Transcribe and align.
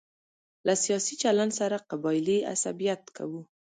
له 0.65 0.73
سیاسي 0.83 1.15
چلن 1.23 1.49
سره 1.59 1.77
قبایلي 1.89 2.37
عصبیت 2.53 3.01
کوو. 3.17 3.41